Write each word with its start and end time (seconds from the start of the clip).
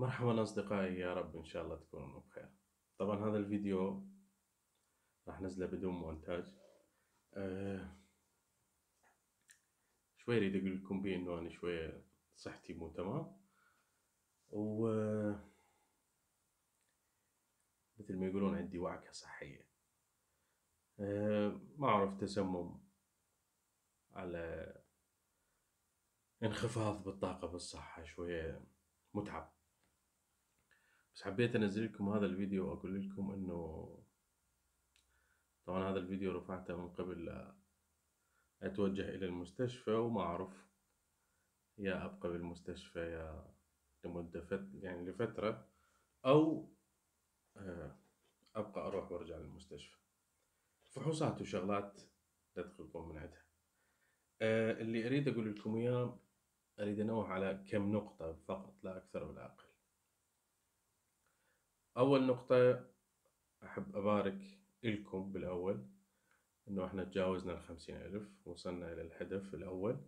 مرحبا 0.00 0.42
أصدقائي 0.42 0.98
يا 0.98 1.14
رب 1.14 1.36
إن 1.36 1.44
شاء 1.44 1.64
الله 1.64 1.76
تكونوا 1.76 2.20
بخير. 2.20 2.48
طبعا 2.98 3.28
هذا 3.28 3.36
الفيديو 3.36 4.06
راح 5.28 5.40
نزله 5.40 5.66
بدون 5.66 5.94
مونتاج. 5.94 6.44
أه 7.34 7.96
شوي 10.16 10.36
أريد 10.36 10.56
أقول 10.56 10.76
لكم 10.76 11.02
بيه 11.02 11.16
إنه 11.16 11.38
أنا 11.38 11.50
شوية 11.50 12.04
صحتي 12.36 12.74
مو 12.74 12.88
تمام. 12.88 13.40
و 14.50 14.88
مثل 17.98 18.16
ما 18.16 18.26
يقولون 18.26 18.54
عندي 18.58 18.78
وعكة 18.78 19.12
صحية. 19.12 19.66
أه 21.00 21.60
ما 21.76 21.88
أعرف 21.88 22.20
تسمم 22.20 22.80
على 24.12 24.74
انخفاض 26.42 27.04
بالطاقة 27.04 27.48
بالصحة 27.48 28.02
شوية 28.02 28.64
متعب. 29.14 29.59
بس 31.14 31.22
حبيت 31.22 31.56
انزل 31.56 31.84
لكم 31.84 32.08
هذا 32.08 32.26
الفيديو 32.26 32.70
واقول 32.70 33.08
لكم 33.08 33.30
انه 33.30 33.88
طبعا 35.66 35.90
هذا 35.90 35.98
الفيديو 35.98 36.32
رفعته 36.32 36.76
من 36.76 36.88
قبل 36.88 37.50
اتوجه 38.62 39.08
إلى 39.08 39.26
المستشفى 39.26 39.90
وما 39.90 40.20
اعرف 40.20 40.68
يا 41.78 42.04
ابقى 42.04 42.28
بالمستشفى 42.28 42.98
يا 42.98 43.54
لمدة 44.04 44.40
فت... 44.40 44.68
يعني 44.74 45.10
لفترة 45.10 45.68
أو 46.26 46.68
آه، 47.56 47.96
ابقى 48.54 48.86
أروح 48.86 49.12
وارجع 49.12 49.36
للمستشفى. 49.36 49.96
فحوصات 50.90 51.40
وشغلات 51.40 52.00
تدخلكم 52.54 53.08
من 53.08 53.18
عندها 53.18 53.44
آه، 54.42 54.72
اللي 54.72 55.06
اريد 55.06 55.28
أقول 55.28 55.54
لكم 55.54 55.76
إياه 55.76 56.18
اريد 56.80 57.00
انوه 57.00 57.28
على 57.28 57.64
كم 57.68 57.92
نقطة 57.92 58.32
فقط 58.32 58.84
لا 58.84 58.96
أكثر 58.96 59.24
ولا 59.24 59.44
أقل. 59.44 59.59
أول 61.96 62.26
نقطة 62.26 62.86
أحب 63.64 63.96
أبارك 63.96 64.38
إلكم 64.84 65.32
بالأول 65.32 65.86
إنه 66.68 66.86
إحنا 66.86 67.04
تجاوزنا 67.04 67.52
الخمسين 67.52 67.96
ألف 67.96 68.46
وصلنا 68.46 68.92
إلى 68.92 69.02
الهدف 69.02 69.54
الأول. 69.54 70.00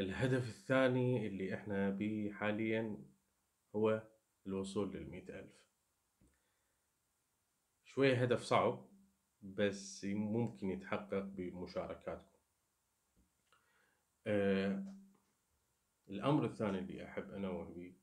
الهدف 0.00 0.48
الثاني 0.48 1.26
اللي 1.26 1.54
إحنا 1.54 1.90
بيه 1.90 2.32
حاليا 2.32 3.04
هو 3.76 4.02
الوصول 4.46 4.92
للمئة 4.92 5.40
ألف. 5.40 5.64
شوية 7.84 8.22
هدف 8.22 8.42
صعب 8.42 8.88
بس 9.42 10.04
ممكن 10.04 10.70
يتحقق 10.70 11.22
بمشاركاتكم. 11.22 12.38
أه 14.26 14.94
الأمر 16.08 16.44
الثاني 16.44 16.78
اللي 16.78 17.04
أحب 17.04 17.30
أنوه 17.30 17.64
به 17.64 17.94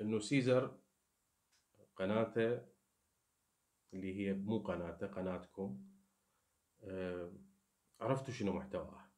إنه 0.00 0.18
سيزر 0.18 0.81
قناته 1.96 2.66
اللي 3.94 4.16
هي 4.16 4.32
مو 4.32 4.58
قناته 4.58 5.06
قناتكم. 5.06 5.92
آه، 6.84 7.32
عرفتوا 8.00 8.34
شنو 8.34 8.52
محتواها 8.52 9.12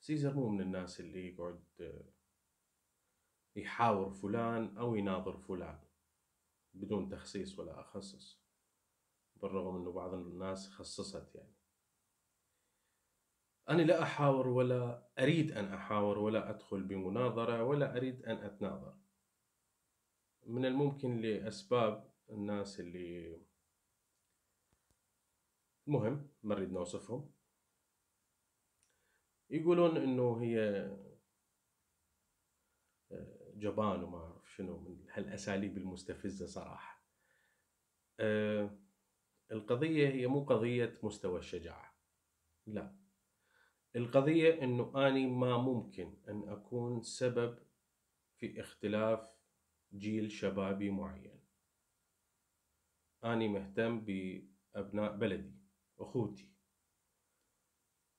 سيزر 0.00 0.34
مو 0.34 0.48
من 0.48 0.60
الناس 0.60 1.00
اللي 1.00 1.28
يقعد 1.28 1.64
آه، 1.80 2.12
يحاور 3.56 4.10
فلان 4.10 4.76
أو 4.78 4.94
يناظر 4.94 5.36
فلان 5.36 5.78
بدون 6.74 7.08
تخصيص 7.08 7.58
ولا 7.58 7.80
أخصص 7.80 8.42
بالرغم 9.36 9.76
أنه 9.76 9.92
بعض 9.92 10.14
الناس 10.14 10.68
خصصت 10.68 11.34
يعني. 11.34 11.56
أنا 13.68 13.82
لا 13.82 14.02
أحاور 14.02 14.48
ولا 14.48 15.08
أريد 15.18 15.52
أن 15.52 15.64
أحاور 15.64 16.18
ولا 16.18 16.50
أدخل 16.50 16.82
بمناظرة 16.82 17.62
ولا 17.64 17.96
أريد 17.96 18.24
أن 18.24 18.36
أتناظر. 18.36 19.01
من 20.46 20.64
الممكن 20.64 21.20
لأسباب 21.20 22.12
الناس 22.30 22.80
اللي 22.80 23.40
مهم 25.86 26.28
ما 26.42 26.54
نريد 26.54 26.72
نوصفهم. 26.72 27.30
يقولون 29.50 29.96
إنه 29.96 30.42
هي 30.42 30.58
آه، 33.12 33.52
جبان 33.54 34.02
وما 34.02 34.18
أعرف 34.18 34.54
شنو 34.56 34.78
من 34.78 35.06
هالأساليب 35.12 35.78
المستفزة 35.78 36.46
صراحة. 36.46 37.04
آه، 38.20 38.78
القضية 39.52 40.08
هي 40.08 40.26
مو 40.26 40.44
قضية 40.44 40.98
مستوى 41.02 41.38
الشجاعة. 41.38 41.94
لا. 42.66 42.96
القضية 43.96 44.62
إنه 44.64 45.08
أني 45.08 45.26
ما 45.26 45.56
ممكن 45.56 46.16
أن 46.28 46.48
أكون 46.48 47.02
سبب 47.02 47.58
في 48.36 48.60
اختلاف 48.60 49.31
جيل 49.94 50.30
شبابي 50.30 50.90
معين. 50.90 51.40
أني 53.24 53.48
مهتم 53.48 54.00
بأبناء 54.00 55.16
بلدي 55.16 55.54
أخوتي. 55.98 56.52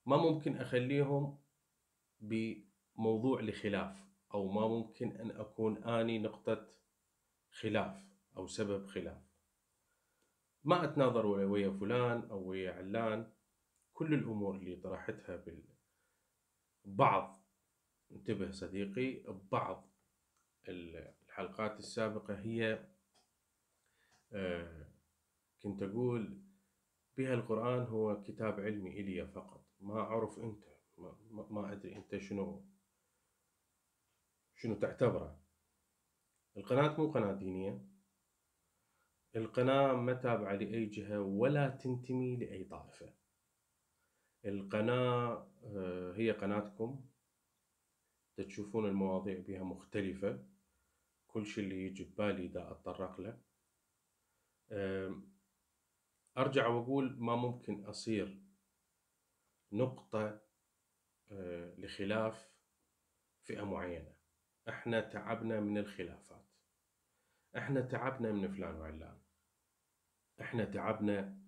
ما 0.06 0.16
ممكن 0.16 0.56
أخليهم 0.56 1.38
بموضوع 2.20 3.40
لخلاف 3.40 3.96
أو 4.34 4.48
ما 4.48 4.68
ممكن 4.68 5.16
أن 5.16 5.30
أكون 5.30 5.84
أني 5.84 6.18
نقطة 6.18 6.74
خلاف 7.50 8.04
أو 8.36 8.46
سبب 8.46 8.86
خلاف. 8.86 9.22
ما 10.64 10.84
أتناظر 10.84 11.26
ويا 11.26 11.70
فلان 11.70 12.30
أو 12.30 12.48
ويا 12.48 12.72
علان. 12.72 13.32
كل 13.92 14.14
الأمور 14.14 14.56
اللي 14.56 14.76
طرحتها 14.76 15.36
بال 15.36 15.64
بعض 16.84 17.44
انتبه 18.12 18.50
صديقي 18.50 19.22
بعض 19.52 19.90
الحلقات 21.34 21.78
السابقة 21.78 22.40
هي 22.40 22.86
آه، 24.32 24.86
كنت 25.62 25.82
أقول 25.82 26.42
بها 27.16 27.34
القرآن 27.34 27.82
هو 27.86 28.22
كتاب 28.22 28.60
علمي 28.60 29.00
إلي 29.00 29.26
فقط. 29.26 29.66
ما 29.80 30.00
أعرف 30.00 30.38
أنت 30.38 30.64
ما, 30.98 31.16
ما 31.50 31.72
أدري 31.72 31.96
أنت 31.96 32.16
شنو 32.16 32.64
شنو 34.54 34.74
تعتبره. 34.74 35.40
القناة 36.56 36.96
مو 37.00 37.10
قناة 37.10 37.32
دينية. 37.32 37.84
القناة 39.36 39.92
ما 39.92 40.12
تابعة 40.12 40.54
لأي 40.54 40.86
جهة 40.86 41.20
ولا 41.20 41.68
تنتمي 41.68 42.36
لأي 42.36 42.64
طائفة. 42.64 43.12
القناة 44.44 45.50
آه، 45.64 46.12
هي 46.16 46.30
قناتكم. 46.30 47.04
تشوفون 48.36 48.86
المواضيع 48.86 49.40
بها 49.40 49.62
مختلفة. 49.62 50.53
كل 51.34 51.46
شيء 51.46 51.64
اللي 51.64 51.86
يجي 51.86 52.04
ببالي 52.04 52.48
دا 52.48 52.70
أتطرق 52.70 53.20
له. 53.20 53.40
أرجع 56.38 56.66
وأقول 56.66 57.16
ما 57.18 57.36
ممكن 57.36 57.84
أصير 57.84 58.42
نقطة 59.72 60.40
آه، 61.30 61.74
لخلاف 61.78 62.50
فئة 63.42 63.62
معينة. 63.62 64.14
إحنا 64.68 65.00
تعبنا 65.00 65.60
من 65.60 65.78
الخلافات. 65.78 66.46
إحنا 67.56 67.80
تعبنا 67.80 68.32
من 68.32 68.48
فلان 68.48 68.74
وعلان. 68.74 69.20
إحنا 70.40 70.64
تعبنا 70.64 71.40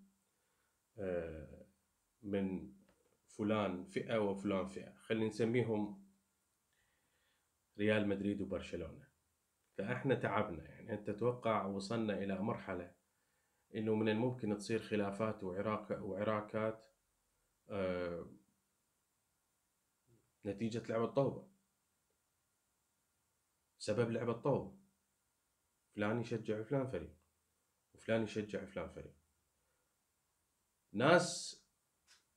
آه، 0.98 1.66
من 2.22 2.72
فلان 3.28 3.84
فئة 3.84 4.18
وفلان 4.18 4.68
فئة. 4.68 4.92
خلينا 4.92 5.26
نسميهم 5.26 6.06
ريال 7.78 8.08
مدريد 8.08 8.40
وبرشلونة. 8.40 9.15
فاحنا 9.78 10.14
تعبنا. 10.14 10.68
يعني 10.68 10.92
انت 10.92 11.10
تتوقع 11.10 11.66
وصلنا 11.66 12.14
إلى 12.18 12.38
مرحلة 12.38 12.94
إنه 13.74 13.94
من 13.94 14.08
الممكن 14.08 14.56
تصير 14.56 14.82
خلافات 14.82 15.44
وعراك 15.44 15.90
وعراكات 15.90 16.86
آه 17.68 18.26
نتيجة 20.46 20.82
لعبه 20.88 21.06
طوبه 21.06 21.48
سبب 23.78 24.10
لعبه 24.10 24.32
طوبه 24.32 24.76
فلان 25.94 26.20
يشجع 26.20 26.62
فلان 26.62 26.86
فريق 26.86 27.16
وفلان 27.94 28.22
يشجع 28.22 28.64
فلان 28.64 28.88
فريق. 28.88 29.14
ناس 30.92 31.62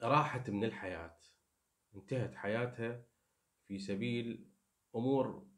راحت 0.02 0.50
من 0.50 0.64
الحياة. 0.64 1.20
انتهت 1.96 2.36
حياتها 2.36 3.04
في 3.68 3.80
سبيل 3.80 4.50
أمور 4.96 5.49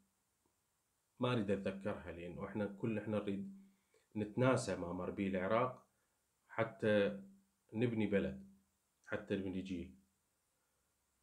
ما 1.22 1.32
أريد 1.32 1.50
أتذكرها 1.50 2.12
لأنه 2.12 2.46
إحنا 2.46 2.66
كل 2.66 2.98
إحنا 2.98 3.18
نريد 3.18 3.62
نتناسى 4.16 4.76
ما 4.76 4.92
مر 4.92 5.10
به 5.10 5.26
العراق 5.26 5.86
حتى 6.48 7.22
نبني 7.72 8.06
بلد 8.06 8.48
حتى 9.06 9.36
نبني 9.36 9.60
جيل. 9.60 9.94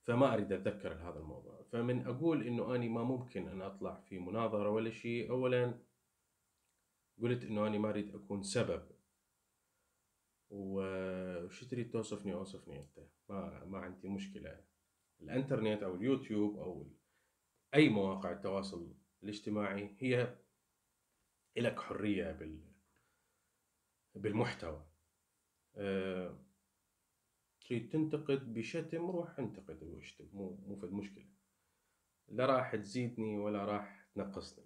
فما 0.04 0.34
أريد 0.34 0.52
أتذكر 0.52 0.94
هذا 0.94 1.20
الموضوع. 1.20 1.64
فمن 1.72 2.06
أقول 2.06 2.48
إنه 2.48 2.76
أني 2.76 2.90
ما 2.90 3.04
ممكن 3.04 3.48
أن 3.48 3.62
أطلع 3.62 3.96
في 3.96 4.20
مناظرة 4.20 4.70
ولا 4.70 4.90
شيء 4.90 5.30
اولا 5.30 5.80
قلت 7.22 7.44
إنه 7.44 7.68
أني 7.68 7.78
ما 7.78 7.90
أريد 7.90 8.16
أكون 8.16 8.44
سبب. 8.44 8.84
وش 10.50 11.64
تريد 11.64 11.92
توصفني؟ 11.92 12.34
أوصفني 12.34 12.80
أنت. 12.80 13.08
ما 13.30 13.66
ما 13.66 13.78
عندي 13.78 14.10
مشكلة. 14.10 14.62
الإنترنت 15.22 15.84
أو 15.84 15.96
اليوتيوب 15.96 16.58
أو 16.58 16.88
أي 17.74 17.90
مواقع 17.90 18.32
التواصل 18.32 18.99
الاجتماعي 19.24 19.96
هي 20.00 20.38
لك 21.58 21.80
حرية 21.80 22.32
بال 22.32 22.60
بالمحتوى. 24.16 24.86
أه... 25.76 26.46
تريد 27.62 27.90
تنتقد 27.90 28.54
بشتم 28.54 29.12
روح 29.12 29.40
انتقد 29.40 29.84
واشتم 29.84 30.28
مو 30.34 30.58
مو 30.68 30.76
في 30.76 30.86
المشكلة. 30.86 31.26
لا 32.28 32.46
راح 32.46 32.76
تزيدني 32.76 33.38
ولا 33.38 33.66
راح 33.66 34.10
تنقصني. 34.16 34.66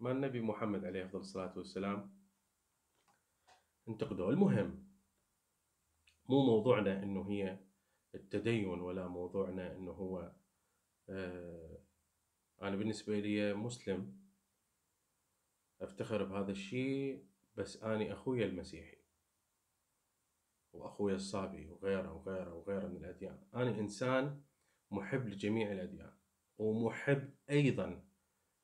ما 0.00 0.12
النبي 0.12 0.40
محمد 0.40 0.84
عليه 0.84 1.04
أفضل 1.04 1.18
الصلاة 1.18 1.58
والسلام 1.58 2.20
انتقدوه 3.88 4.30
المهم 4.30 4.90
مو 6.28 6.46
موضوعنا 6.46 7.02
إنه 7.02 7.30
هي 7.30 7.58
التدين 8.14 8.66
ولا 8.66 9.08
موضوعنا 9.08 9.76
إنه 9.76 9.90
هو 9.90 10.32
آه 11.08 11.78
أنا 12.62 12.76
بالنسبة 12.76 13.20
لي 13.20 13.54
مسلم 13.54 14.20
أفتخر 15.80 16.24
بهذا 16.24 16.52
الشيء 16.52 17.24
بس 17.54 17.82
أني 17.82 18.12
اخويا 18.12 18.46
المسيحي 18.46 18.96
واخويا 20.72 21.14
الصابي 21.14 21.68
وغيره 21.68 22.12
وغيره 22.12 22.54
وغيره 22.54 22.86
من 22.86 22.96
الأديان. 22.96 23.38
أنا 23.54 23.78
إنسان 23.78 24.42
محب 24.90 25.28
لجميع 25.28 25.72
الأديان 25.72 26.12
ومحب 26.58 27.34
أيضا 27.50 28.04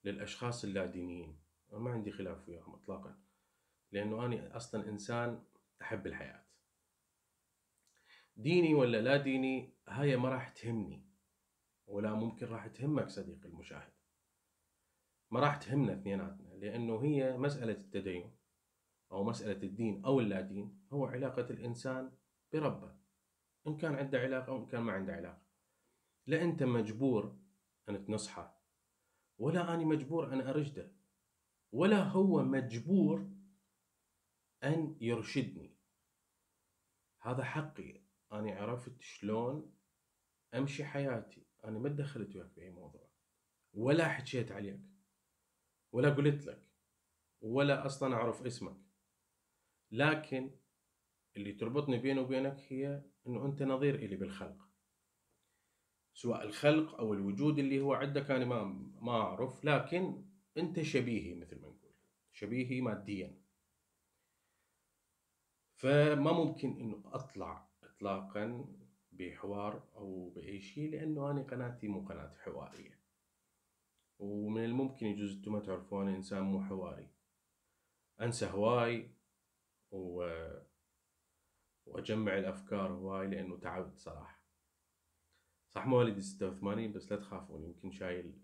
للأشخاص 0.05 0.65
اللادينيين. 0.65 1.39
ما 1.73 1.91
عندي 1.91 2.11
خلاف 2.11 2.49
وياهم 2.49 2.75
اطلاقا 2.75 3.19
لأنه 3.93 4.27
أنا 4.27 4.57
أصلا 4.57 4.89
إنسان 4.89 5.45
أحب 5.83 6.07
الحياة. 6.07 6.45
ديني 8.37 8.75
ولا 8.75 9.01
لا 9.01 9.17
ديني 9.17 9.73
هاي 9.89 10.17
ما 10.17 10.29
راح 10.29 10.49
تهمني. 10.49 11.06
ولا 11.87 12.15
ممكن 12.15 12.47
راح 12.47 12.67
تهمك 12.67 13.09
صديقي 13.09 13.49
المشاهد. 13.49 13.93
ما 15.31 15.41
راح 15.41 15.57
تهمنا 15.57 15.93
اثنيناتنا 15.93 16.49
لأنه 16.49 17.05
هي 17.05 17.37
مسألة 17.37 17.73
التدين 17.73 18.37
أو 19.13 19.25
مسألة 19.25 19.63
الدين 19.63 20.05
أو 20.05 20.21
اللا 20.21 20.41
دين 20.41 20.87
هو 20.93 21.07
علاقة 21.07 21.51
الإنسان 21.51 22.13
بربه 22.53 22.97
إن 23.67 23.77
كان 23.77 23.95
عنده 23.95 24.19
علاقة 24.19 24.49
أو 24.49 24.57
ان 24.57 24.67
كان 24.67 24.83
ما 24.83 24.93
عنده 24.93 25.13
علاقة. 25.13 25.43
لا 26.27 26.43
أنت 26.43 26.63
مجبور 26.63 27.39
أن 27.89 28.05
تنصحه 28.05 28.63
ولا 29.39 29.75
أنا 29.75 29.85
مجبور 29.85 30.33
أن 30.33 30.41
أرشده 30.41 30.93
ولا 31.73 32.03
هو 32.03 32.43
مجبور 32.43 33.31
أن 34.65 34.97
يرشدني. 35.01 35.77
هذا 37.23 37.45
حقي 37.45 38.03
أنا 38.33 38.55
عرفت 38.55 39.01
شلون 39.01 39.77
أمشي 40.55 40.85
حياتي. 40.85 41.46
أنا 41.65 41.79
ما 41.79 41.89
دخلت 41.89 42.37
وياك 42.37 42.51
بأي 42.57 42.71
موضوع. 42.71 43.09
ولا 43.75 44.09
حكيت 44.09 44.53
عليك. 44.53 44.81
ولا 45.93 46.11
قلت 46.11 46.47
لك. 46.47 46.63
ولا 47.41 47.87
أصلا 47.87 48.15
أعرف 48.15 48.47
اسمك. 48.47 48.77
لكن 49.91 50.51
اللي 51.37 51.53
تربطني 51.53 51.99
بيني 51.99 52.21
وبينك 52.21 52.59
هي 52.69 53.03
أنه 53.27 53.47
أنت 53.47 53.63
نظير 53.63 53.95
إلي 53.95 54.17
بالخلق. 54.17 54.69
سواء 56.15 56.43
الخلق 56.43 56.95
أو 56.95 57.15
الوجود 57.15 57.59
اللي 57.59 57.81
هو 57.81 57.95
عندك 57.95 58.31
أنا 58.31 58.45
ما 58.45 58.65
ما 59.01 59.13
أعرف. 59.13 59.65
لكن 59.65 60.25
أنت 60.57 60.83
شبيهي 60.83 61.35
مثل 61.35 61.61
ما 61.61 61.69
نقول. 61.69 61.95
شبيهي 62.33 62.81
ماديا. 62.81 63.47
فما 65.75 66.33
ممكن 66.33 66.81
إنه 66.81 67.03
أطلع 67.07 67.69
اطلاقا 67.83 68.76
بحوار 69.19 69.89
أو 69.97 70.29
بأي 70.29 70.61
شيء 70.61 70.91
لأنه 70.91 71.31
أنا 71.31 71.43
قناتي 71.43 71.89
مو 71.89 72.01
قناة 72.01 72.35
حوارية. 72.39 73.01
ومن 74.19 74.65
الممكن 74.65 75.07
يجوز 75.07 75.37
أنتم 75.37 75.53
ما 75.53 75.61
تعرفون 75.61 76.09
إنسان 76.09 76.43
مو 76.43 76.63
حواري. 76.63 77.09
أنسى 78.21 78.47
هواي 78.47 79.11
و... 79.91 80.29
وأجمع 81.87 82.39
الأفكار 82.39 82.93
هواي 82.93 83.27
لأنه 83.27 83.59
تعبت 83.59 83.99
صراحة. 83.99 84.43
صح 85.69 85.87
مواليد 85.87 86.19
86 86.19 86.93
بس 86.93 87.13
لا 87.13 87.19
تخافون 87.19 87.65
يمكن 87.65 87.91
شايل 87.91 88.39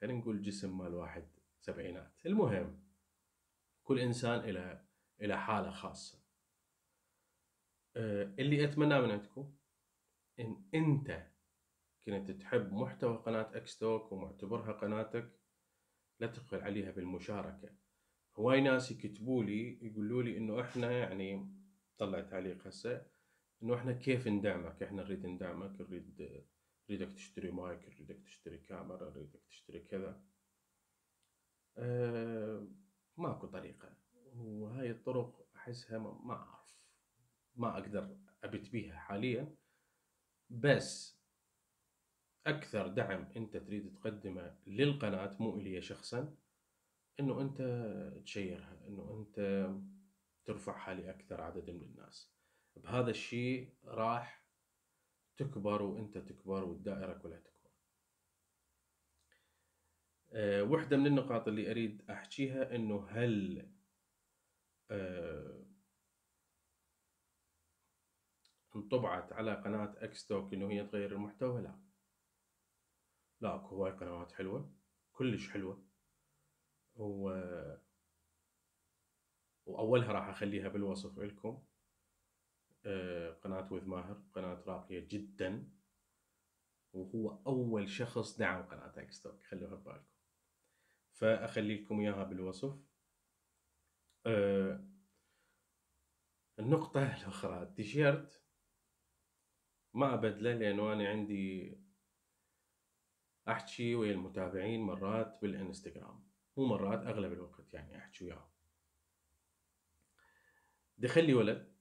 خلينا 0.00 0.18
نقول 0.18 0.42
جسم 0.42 0.78
مال 0.78 0.94
واحد 0.94 1.28
سبعينات. 1.60 2.26
المهم 2.26 2.84
كل 3.84 3.98
إنسان 3.98 4.40
إلى 4.40 4.84
إلى 5.20 5.40
حالة 5.40 5.70
خاصة. 5.70 6.18
آه، 6.18 6.23
اللي 7.96 8.64
اتمناه 8.64 9.00
من 9.00 9.10
عندكم 9.10 9.54
إن 10.40 10.64
أنت 10.74 11.26
كنت 12.06 12.30
تحب 12.30 12.72
محتوى 12.72 13.16
قناة 13.16 13.56
اكستوك 13.56 14.12
ومعتبرها 14.12 14.72
قناتك 14.72 15.40
لا 16.20 16.26
تبخل 16.26 16.58
عليها 16.60 16.90
بالمشاركة. 16.90 17.68
هواي 18.36 18.60
ناس 18.60 18.90
يكتبوا 18.90 19.44
لي 19.44 19.86
يقولوا 19.86 20.22
لي 20.22 20.36
إنه 20.36 20.60
إحنا 20.60 20.90
يعني 20.92 21.54
طلع 21.98 22.20
تعليق 22.20 22.66
هسه 22.66 23.06
إنه 23.62 23.74
إحنا 23.74 23.92
كيف 23.92 24.28
ندعمك؟ 24.28 24.82
إحنا 24.82 25.02
نريد 25.02 25.26
ندعمك 25.26 25.80
نريد 25.80 26.42
نريدك 26.90 27.14
تشتري 27.14 27.50
مايك 27.50 27.88
نريدك 27.88 28.22
تشتري 28.24 28.58
كاميرا 28.58 29.10
نريدك 29.10 29.42
تشتري 29.48 29.80
كذا. 29.80 30.22
أه 31.76 32.68
ماكو 33.16 33.46
طريقة. 33.46 33.96
وهاي 34.36 34.90
الطرق 34.90 35.48
أحسها 35.56 35.98
ما 35.98 36.34
أعرف. 36.34 36.63
ما 37.56 37.78
أقدر 37.78 38.16
أبت 38.44 38.70
بيها 38.70 38.98
حاليا 38.98 39.54
بس 40.50 41.18
أكثر 42.46 42.88
دعم 42.88 43.28
أنت 43.36 43.56
تريد 43.56 43.92
تقدمه 43.92 44.56
للقناة 44.66 45.36
مو 45.40 45.56
إلي 45.56 45.82
شخصا 45.82 46.34
إنه 47.20 47.40
أنت 47.40 47.60
تشيرها 48.24 48.86
إنه 48.88 49.10
أنت 49.20 49.68
ترفعها 50.44 50.94
لأكثر 50.94 51.40
عدد 51.40 51.70
من 51.70 51.82
الناس. 51.82 52.30
بهذا 52.76 53.10
الشيء 53.10 53.74
راح 53.84 54.44
تكبر 55.36 55.82
وأنت 55.82 56.18
تكبر 56.18 56.64
والدائرة 56.64 57.12
كلها 57.12 57.38
تكبر. 57.38 57.70
أه 60.32 60.62
وحدة 60.62 60.96
من 60.96 61.06
النقاط 61.06 61.48
اللي 61.48 61.70
أريد 61.70 62.10
أحكيها 62.10 62.74
أنه 62.74 63.06
هل 63.08 63.68
أه 64.90 65.73
انطبعت 68.76 69.32
على 69.32 69.54
قناة 69.54 69.94
أكستوك 69.96 70.54
أنه 70.54 70.70
هي 70.70 70.86
تغير 70.86 71.12
المحتوى؟ 71.12 71.62
لا. 71.62 71.80
لا 73.40 73.54
أكو 73.54 73.66
هواي 73.68 73.92
قنوات 73.92 74.32
حلوة 74.32 74.74
كلش 75.12 75.50
حلوة. 75.50 75.84
و... 76.96 77.40
وأولها 79.66 80.12
راح 80.12 80.28
أخليها 80.28 80.68
بالوصف 80.68 81.18
لكم 81.18 81.62
آه، 82.86 83.30
قناة 83.30 83.72
with 83.72 83.84
ماهر 83.84 84.22
قناة 84.34 84.62
راقية 84.66 85.08
جدا. 85.08 85.70
وهو 86.92 87.42
أول 87.46 87.88
شخص 87.88 88.38
دعم 88.38 88.62
قناة 88.62 88.92
اكستوك 88.96 89.42
خلوها 89.42 89.74
ببالكم. 89.74 90.14
فأخلي 91.12 91.82
لكم 91.82 92.00
إياها 92.00 92.24
بالوصف. 92.24 92.78
أه 94.26 94.84
النقطة 96.58 97.16
الأخرى 97.16 97.62
التيشيرت. 97.62 98.43
ما 99.94 100.14
أبدله 100.14 100.54
لأنه 100.54 100.92
أنا 100.92 101.08
عندي 101.08 101.74
أحكي 103.48 103.94
ويا 103.94 104.12
المتابعين 104.12 104.80
مرات 104.80 105.38
بالإنستغرام 105.42 106.24
مو 106.56 106.66
مرات 106.66 107.06
أغلب 107.06 107.32
الوقت 107.32 107.74
يعني 107.74 107.98
أحكي 107.98 108.24
وياهم. 108.24 108.50
دخل 110.98 111.24
لي 111.26 111.34
ولد 111.34 111.74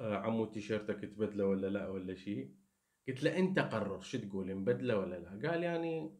آه، 0.00 0.16
عمو 0.16 0.44
تيشيرتك 0.44 1.00
تبدله 1.00 1.44
ولا 1.46 1.66
لا 1.66 1.88
ولا 1.88 2.14
شيء 2.14 2.54
قلت 3.08 3.22
له 3.22 3.38
أنت 3.38 3.58
قرر 3.58 4.00
شو 4.00 4.18
تقول 4.18 4.56
نبدله 4.56 4.98
ولا 4.98 5.16
لا؟ 5.16 5.50
قال 5.50 5.62
يعني 5.62 6.18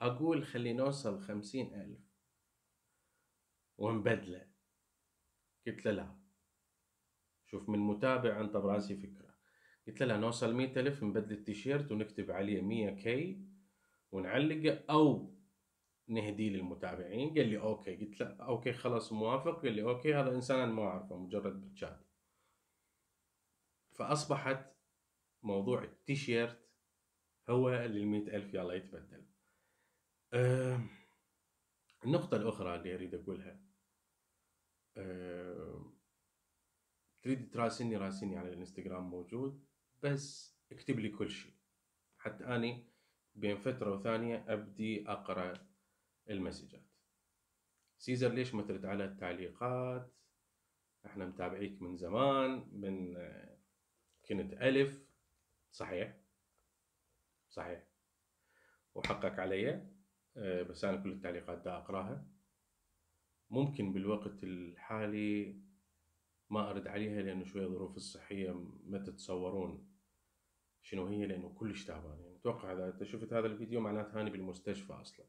أقول 0.00 0.44
خلي 0.44 0.72
نوصل 0.72 1.20
خمسين 1.20 1.74
ألف. 1.74 2.00
ونبدله 3.78 4.46
قلت 5.66 5.86
له 5.86 5.92
لا. 5.92 6.16
شوف 7.46 7.68
من 7.68 7.78
متابع 7.78 8.40
أنت 8.40 8.56
براسي 8.56 8.96
فكرة. 8.96 9.33
قلت 9.86 10.00
له 10.00 10.06
لا 10.06 10.16
نوصل 10.16 10.54
مية 10.54 10.72
الف 10.76 11.02
نبدل 11.04 11.36
التيشيرت 11.36 11.92
ونكتب 11.92 12.30
عليه 12.30 12.60
مية 12.62 12.90
K 12.90 13.40
ونعلقه 14.12 14.84
أو 14.90 15.34
نهديه 16.08 16.50
للمتابعين. 16.50 17.28
قال 17.28 17.48
لي 17.48 17.58
okay. 17.58 17.96
قلت 17.96 18.20
له 18.20 18.26
okay 18.26 18.72
خلاص 18.72 19.12
موافق. 19.12 19.62
قال 19.62 19.72
لي 19.72 19.82
okay 19.82 20.14
هذا 20.14 20.34
إنسان 20.34 20.60
أنا 20.60 20.72
ما 20.72 20.82
أعرفه 20.82 21.18
مجرد 21.18 21.60
بالشات. 21.60 22.00
فأصبحت 23.92 24.74
موضوع 25.42 25.82
التيشيرت 25.82 26.70
هو 27.48 27.70
اللي 27.70 28.00
المئة 28.00 28.36
ألف 28.36 28.54
يلا 28.54 28.74
يتبدل. 28.74 29.26
أه 30.32 30.80
النقطة 32.04 32.36
الأخرى 32.36 32.74
اللي 32.74 32.94
أريد 32.94 33.14
أقولها. 33.14 33.60
أه 34.96 35.92
تريد 37.22 37.52
تراسلني 37.52 37.96
راسلني 37.96 38.36
على 38.36 38.48
الإنستغرام 38.48 39.10
موجود. 39.10 39.64
بس 40.04 40.56
اكتب 40.72 40.98
لي 40.98 41.08
كل 41.08 41.30
شيء. 41.30 41.52
حتى 42.18 42.44
أني 42.44 42.86
بين 43.34 43.56
فترة 43.56 43.94
وثانية 43.94 44.44
أبدي 44.48 45.08
أقرأ 45.10 45.66
المسجات. 46.30 46.84
سيزر 47.98 48.32
ليش 48.32 48.54
ما 48.54 48.62
ترد 48.62 48.84
على 48.84 49.04
التعليقات؟ 49.04 50.12
إحنا 51.06 51.26
متابعيك 51.26 51.82
من 51.82 51.96
زمان 51.96 52.68
من 52.72 53.14
كنت 54.28 54.52
ألف. 54.52 55.06
صحيح؟ 55.70 56.20
صحيح. 57.48 57.86
وحقك 58.94 59.38
علي. 59.38 59.90
آه، 60.36 60.62
بس 60.62 60.84
أنا 60.84 60.96
كل 60.96 61.12
التعليقات 61.12 61.58
دا 61.58 61.76
أقرأها. 61.76 62.28
ممكن 63.50 63.92
بالوقت 63.92 64.44
الحالي 64.44 65.60
ما 66.50 66.70
أرد 66.70 66.86
عليها 66.86 67.22
لأنه 67.22 67.44
شوية 67.44 67.66
ظروف 67.66 67.96
الصحية 67.96 68.50
ما 68.84 68.98
تتصورون. 68.98 69.93
شنو 70.84 71.06
هي 71.06 71.26
لأنه 71.26 71.54
كلش 71.54 71.84
تعبان. 71.84 72.20
يعني 72.20 72.36
أتوقع 72.36 72.72
إذا 72.72 72.88
أنت 72.88 73.04
شفت 73.04 73.32
هذا 73.32 73.46
الفيديو 73.46 73.80
معناته 73.80 74.20
هاني 74.20 74.30
بالمستشفى 74.30 74.92
أصلا. 74.92 75.26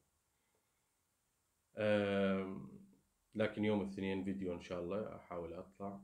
لكن 3.36 3.66
يوم 3.66 3.82
الاثنين 3.82 4.24
فيديو 4.24 4.54
إن 4.54 4.62
شاء 4.62 4.80
الله 4.84 5.16
أحاول 5.16 5.54
أطلع 5.54 6.02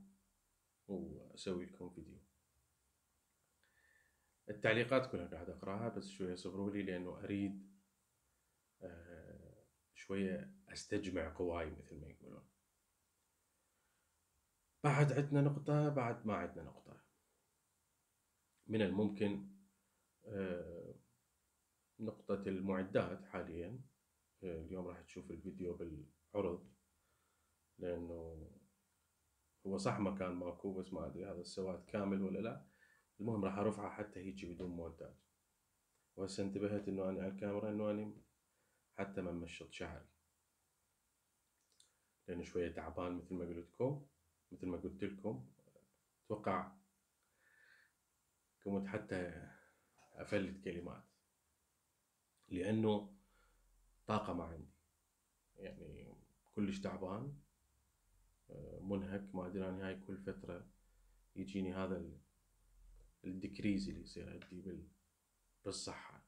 وأسوي 0.88 1.66
لكم 1.66 1.90
فيديو. 1.90 2.18
التعليقات 4.48 5.12
كلها 5.12 5.26
قاعد 5.26 5.50
أقرأها 5.50 5.88
بس 5.88 6.08
شوية 6.08 6.34
صبروا 6.34 6.70
لي 6.70 6.82
لأنه 6.82 7.18
أريد 7.24 7.72
آه، 8.82 9.64
شوية 9.94 10.52
أستجمع 10.68 11.28
قواي 11.28 11.70
مثل 11.70 12.00
ما 12.00 12.08
يقولون. 12.08 12.48
بعد 14.84 15.12
عندنا 15.12 15.40
نقطة 15.40 15.88
بعد 15.88 16.26
ما 16.26 16.34
عندنا 16.34 16.64
نقطة. 16.64 17.01
من 18.66 18.82
الممكن 18.82 19.48
آه، 20.26 20.94
نقطة 22.00 22.42
المعدات 22.46 23.24
حاليا. 23.24 23.80
آه، 24.44 24.60
اليوم 24.60 24.86
راح 24.86 25.00
تشوف 25.00 25.30
الفيديو 25.30 25.74
بالعرض 25.74 26.68
لأنه 27.78 28.50
هو 29.66 29.78
صح 29.78 29.98
مكان 30.00 30.32
ماكو 30.32 30.74
بس 30.74 30.92
ما 30.92 31.06
أدري 31.06 31.24
هذا 31.24 31.40
السواد 31.40 31.84
كامل 31.84 32.22
ولا 32.22 32.38
لا. 32.38 32.66
المهم 33.20 33.44
راح 33.44 33.58
أرفعه 33.58 33.90
حتى 33.90 34.20
هيجي 34.20 34.54
بدون 34.54 34.70
مونتاج 34.70 35.14
وهسه 36.16 36.42
انتبهت 36.42 36.88
إنه 36.88 37.08
أنا 37.08 37.22
على 37.22 37.32
الكاميرا 37.32 37.70
إنه 37.70 37.90
أنا 37.90 38.12
حتى 38.94 39.20
ما 39.20 39.32
مشط 39.32 39.72
شعري. 39.72 40.06
لأنه 42.28 42.42
شوية 42.42 42.72
تعبان 42.72 43.12
مثل 43.12 43.34
ما 43.34 43.44
قلت 43.44 43.66
لكم 43.72 44.06
مثل 44.52 44.66
ما 44.66 44.76
قلت 44.76 45.04
لكم. 45.04 45.46
أتوقع 46.24 46.72
كنت 48.64 48.86
حتى 48.86 49.48
أفلت 50.12 50.64
كلمات. 50.64 51.04
لأنه 52.48 53.16
طاقة 54.06 54.32
ما 54.32 54.44
عندي. 54.44 54.72
يعني 55.56 56.14
كلش 56.54 56.80
تعبان 56.80 57.38
منهك 58.80 59.34
ما 59.34 59.46
أدري 59.46 59.68
أنا 59.68 59.88
هاي 59.88 60.00
كل 60.00 60.18
فترة 60.18 60.66
يجيني 61.36 61.74
هذا 61.74 62.10
ال 63.24 63.31
decrease 63.31 63.88
اللي 63.88 64.00
يصير 64.00 64.48
عندي 64.52 64.88
بالصحة. 65.64 66.24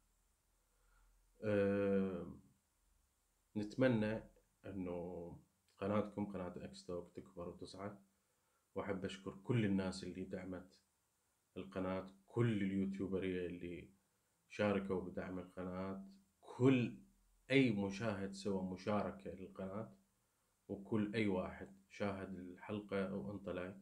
نتمنى 3.56 4.22
إنه 4.66 5.38
قناتكم 5.78 6.32
قناة 6.32 6.54
اكستوك 6.56 7.12
تكبر 7.16 7.48
وتصعد. 7.48 8.04
وأحب 8.74 9.04
أشكر 9.04 9.34
كل 9.44 9.64
الناس 9.64 10.04
اللي 10.04 10.24
دعمت 10.24 10.78
القناة. 11.56 12.12
كل 12.34 12.62
اليوتيوبرية 12.62 13.46
اللي 13.46 13.90
شاركوا 14.48 15.00
بدعم 15.00 15.38
القناة 15.38 16.04
كل 16.40 16.98
أي 17.50 17.70
مشاهد 17.70 18.32
سوى 18.32 18.62
مشاركة 18.62 19.30
للقناة 19.30 19.96
وكل 20.68 21.14
أي 21.14 21.26
واحد 21.26 21.76
شاهد 21.90 22.34
الحلقة 22.34 23.08
أو 23.08 23.30
أنطى 23.30 23.52
like. 23.52 23.76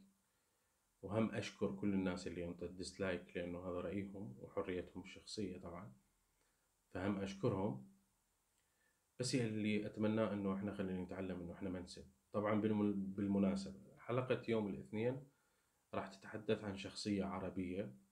وهم 1.03 1.31
أشكر 1.35 1.73
كل 1.77 1.95
الناس 1.95 2.27
اللي 2.27 2.45
أنطت 2.45 2.71
dislike 2.71 3.37
لأنه 3.37 3.59
هذا 3.59 3.81
رأيهم 3.81 4.37
وحريتهم 4.39 5.03
الشخصية 5.03 5.59
طبعا. 5.59 5.93
فهم 6.95 7.21
أشكرهم. 7.21 7.89
بس 9.21 9.35
اللي 9.35 9.87
أتمناه 9.87 10.33
إنه 10.33 10.55
إحنا 10.55 10.75
خلينا 10.75 11.03
نتعلم 11.03 11.41
إنه 11.41 11.53
إحنا 11.53 11.71
ما 11.71 11.81
نسب. 11.81 12.05
طبعا 12.33 12.61
بالمناسبة 12.95 13.81
حلقة 13.99 14.43
يوم 14.49 14.69
الاثنين 14.69 15.29
راح 15.95 16.09
تتحدث 16.09 16.65
عن 16.65 16.77
شخصية 16.77 17.25
عربية. 17.25 18.03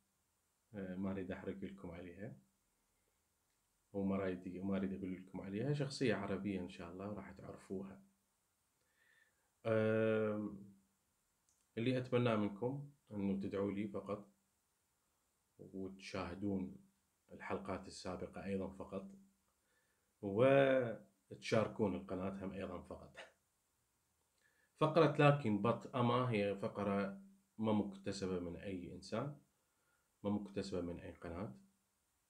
ما 0.73 1.11
أريد 1.11 1.31
أحرق 1.31 1.65
لكم 1.65 1.91
عليها. 1.91 2.37
وما 3.93 4.17
أريد 4.17 4.49
ما 4.57 4.77
أريد 4.77 4.93
أقول 4.93 5.17
لكم 5.17 5.41
عليها. 5.41 5.75
شخصية 5.75 6.15
عربية 6.15 6.61
إن 6.61 6.69
شاء 6.69 6.93
الله 6.93 7.13
راح 7.13 7.31
تعرفوها. 7.33 8.03
اللي 11.79 11.99
أتمناه 11.99 12.37
منكم 12.37 12.91
إنه 13.11 13.41
تدعوا 13.41 13.73
لي 13.73 13.89
فقط 13.89 14.31
وتشاهدون 15.59 16.77
الحلقات 17.33 17.87
السابقة 17.87 18.45
أيضا 18.45 18.69
فقط 18.69 19.11
وتشاركون 20.23 21.95
القناة 21.95 22.45
هم 22.45 22.53
أيضا 22.53 22.83
فقط. 22.83 23.17
فقرة 24.77 25.17
لكن 25.17 25.63
بط 25.63 25.97
أما 25.97 26.31
هي 26.31 26.57
فقرة 26.57 27.23
ما 27.59 27.73
مكتسبة 27.73 28.41
من 28.41 28.57
أي 28.57 28.93
إنسان. 28.93 29.39
ما 30.23 30.31
مكتسبة 30.31 30.81
من 30.81 31.01
أي 31.01 31.13
قناة. 31.13 31.57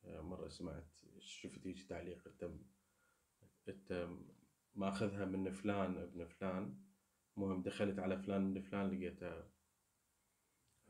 مرة 0.04 0.48
سمعت 0.48 1.00
شفت 1.18 1.66
هيك 1.66 1.82
تعليق 1.82 2.36
تم 2.38 2.62
انت 3.68 4.08
ماخذها 4.74 5.24
من 5.24 5.50
فلان 5.50 5.98
ابن 5.98 6.26
فلان. 6.26 6.84
المهم 7.36 7.62
دخلت 7.62 7.98
على 7.98 8.18
فلان 8.18 8.50
ابن 8.50 8.60
فلان 8.60 8.90
لقيته 8.90 9.44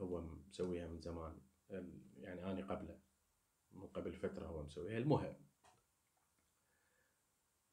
هو 0.00 0.20
مسويها 0.20 0.88
من 0.88 1.00
زمان. 1.00 1.40
يعني 2.16 2.44
أنا 2.52 2.66
قبله 2.66 3.00
من 3.72 3.86
قبل 3.86 4.12
فترة 4.12 4.46
هو 4.46 4.62
مسويها. 4.62 4.98
المهم 4.98 5.34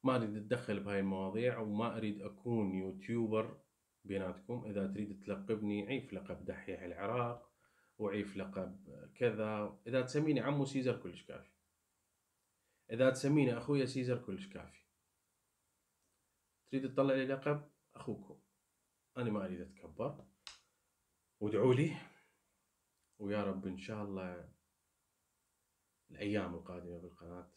ما 0.04 0.16
أريد 0.16 0.36
أتدخل 0.36 0.80
بهاي 0.80 1.00
المواضيع 1.00 1.58
وما 1.58 1.96
أريد 1.96 2.22
أكون 2.22 2.74
YouTuber 2.74 3.60
بيناتكم. 4.04 4.64
إذا 4.64 4.86
تريد 4.86 5.20
تلقبني 5.24 5.86
عيف 5.86 6.12
لقب 6.12 6.44
دحيح 6.44 6.82
العراق. 6.82 7.47
وعيف 7.98 8.36
لقب 8.36 8.88
كذا. 9.14 9.80
إذا 9.86 10.02
تسميني 10.02 10.40
عمو 10.40 10.64
سيزر 10.64 11.02
كلش 11.02 11.22
كافي. 11.22 11.52
إذا 12.90 13.10
تسميني 13.10 13.58
أخويا 13.58 13.86
سيزر 13.86 14.24
كلش 14.26 14.48
كافي. 14.48 14.82
تريد 16.70 16.92
تطلع 16.92 17.14
لي 17.14 17.26
لقب؟ 17.26 17.70
أخوكم 17.94 18.40
أنا 19.16 19.30
ما 19.30 19.44
أريد 19.44 19.60
أتكبر. 19.60 20.26
وادعوا 21.40 21.74
لي. 21.74 21.96
ويا 23.18 23.44
رب 23.44 23.66
إن 23.66 23.78
شاء 23.78 24.04
الله 24.04 24.52
الأيام 26.10 26.54
القادمة 26.54 26.98
بالقناة 26.98 27.50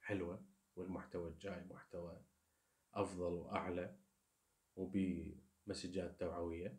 حلوة 0.00 0.46
والمحتوى 0.76 1.30
الجاي 1.30 1.64
محتوى 1.64 2.24
أفضل 2.94 3.32
وأعلى 3.32 3.98
وبمسجات 4.76 6.20
توعوية. 6.20 6.78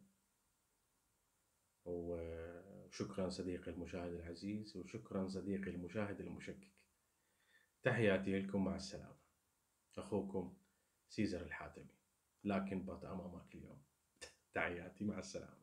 وشكرا 2.90 3.30
صديقي 3.30 3.72
المشاهد 3.72 4.14
العزيز 4.14 4.78
وشكرا 4.78 5.28
صديقي 5.28 5.72
المشاهد 5.72 6.20
المشكك. 6.22 6.72
تحياتي 7.84 8.40
لكم 8.40 8.66
مع 8.66 8.76
السلامة. 8.76 9.20
أخوكم 9.98 10.58
سيزر 11.10 11.42
الحاتمي 11.42 11.96
لكن 12.44 12.86
بات 12.86 13.06
أمامك 13.06 13.56
اليوم. 13.56 13.84
تحياتي 14.54 15.04
مع 15.04 15.20
السلامة. 15.20 15.59